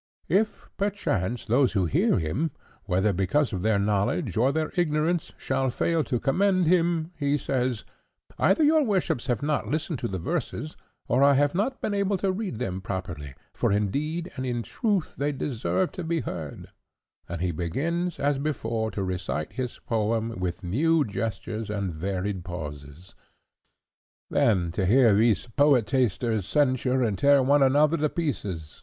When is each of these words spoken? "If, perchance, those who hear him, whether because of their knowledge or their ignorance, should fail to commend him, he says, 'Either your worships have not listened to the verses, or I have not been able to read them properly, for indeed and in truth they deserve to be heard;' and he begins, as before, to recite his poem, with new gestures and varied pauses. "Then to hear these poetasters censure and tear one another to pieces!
"If, 0.29 0.71
perchance, 0.77 1.45
those 1.45 1.73
who 1.73 1.85
hear 1.85 2.17
him, 2.17 2.49
whether 2.85 3.13
because 3.13 3.53
of 3.53 3.61
their 3.61 3.77
knowledge 3.77 4.35
or 4.35 4.51
their 4.51 4.71
ignorance, 4.75 5.31
should 5.37 5.69
fail 5.73 6.03
to 6.05 6.19
commend 6.19 6.65
him, 6.65 7.11
he 7.15 7.37
says, 7.37 7.83
'Either 8.39 8.63
your 8.63 8.81
worships 8.83 9.27
have 9.27 9.43
not 9.43 9.67
listened 9.67 9.99
to 9.99 10.07
the 10.07 10.17
verses, 10.17 10.75
or 11.07 11.23
I 11.23 11.35
have 11.35 11.53
not 11.53 11.81
been 11.83 11.93
able 11.93 12.17
to 12.17 12.31
read 12.31 12.57
them 12.57 12.81
properly, 12.81 13.35
for 13.53 13.71
indeed 13.71 14.31
and 14.35 14.43
in 14.43 14.63
truth 14.63 15.13
they 15.19 15.31
deserve 15.31 15.91
to 15.91 16.03
be 16.03 16.21
heard;' 16.21 16.69
and 17.29 17.39
he 17.39 17.51
begins, 17.51 18.17
as 18.19 18.39
before, 18.39 18.89
to 18.89 19.03
recite 19.03 19.53
his 19.53 19.77
poem, 19.85 20.39
with 20.39 20.63
new 20.63 21.05
gestures 21.05 21.69
and 21.69 21.93
varied 21.93 22.43
pauses. 22.43 23.13
"Then 24.31 24.71
to 24.71 24.87
hear 24.87 25.13
these 25.13 25.45
poetasters 25.45 26.45
censure 26.47 27.03
and 27.03 27.19
tear 27.19 27.43
one 27.43 27.61
another 27.61 27.97
to 27.97 28.09
pieces! 28.09 28.79